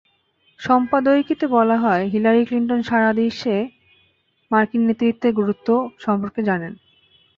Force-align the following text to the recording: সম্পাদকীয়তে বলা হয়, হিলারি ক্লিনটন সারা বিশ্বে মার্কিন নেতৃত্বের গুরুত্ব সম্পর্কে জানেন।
সম্পাদকীয়তে 0.59 1.45
বলা 1.47 1.77
হয়, 1.77 2.03
হিলারি 2.07 2.41
ক্লিনটন 2.45 2.81
সারা 2.81 3.09
বিশ্বে 3.13 3.57
মার্কিন 4.51 4.81
নেতৃত্বের 4.87 5.33
গুরুত্ব 5.33 5.67
সম্পর্কে 5.99 6.41
জানেন। 6.43 6.73